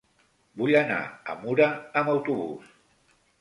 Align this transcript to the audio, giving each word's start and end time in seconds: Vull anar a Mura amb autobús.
Vull 0.61 0.77
anar 0.79 0.97
a 1.33 1.35
Mura 1.43 1.67
amb 2.03 2.11
autobús. 2.15 2.73